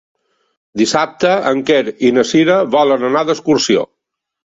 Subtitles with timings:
[0.81, 3.91] Dissabte en Quer i na Cira volen anar d'excursió.